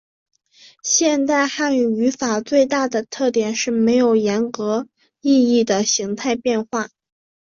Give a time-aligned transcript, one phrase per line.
[0.81, 4.87] 现代汉语语法最大的特点是没有严格
[5.21, 6.89] 意义的形态变化。